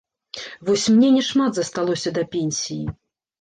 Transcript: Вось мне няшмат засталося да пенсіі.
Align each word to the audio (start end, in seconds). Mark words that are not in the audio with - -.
Вось 0.69 0.85
мне 0.93 1.09
няшмат 1.17 1.51
засталося 1.59 2.15
да 2.17 2.23
пенсіі. 2.33 2.81